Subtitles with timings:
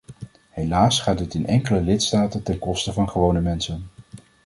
[0.49, 3.87] Helaas gaat dit in enkele lidstaten ten koste van gewone mensen.